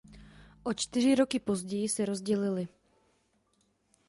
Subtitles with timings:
[0.65, 2.67] O čtyři roky později se rozdělily.